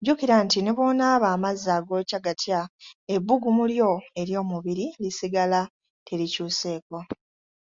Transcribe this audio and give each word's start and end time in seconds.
Jjukira 0.00 0.36
nti 0.44 0.58
ne 0.60 0.72
bw’onaaba 0.76 1.26
amazzi 1.36 1.68
agookya 1.78 2.18
gatya, 2.26 2.60
ebbugumu 3.14 3.64
lyo 3.72 3.90
ery’omubiri 4.20 4.86
lisigala 5.02 5.60
terikyuseeko. 6.06 6.98